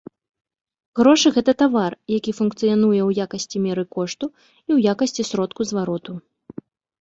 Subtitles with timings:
[0.99, 6.13] Грошы гэта тавар, які функцыянуе ў якасці меры кошту і ў якасці сродку звароту.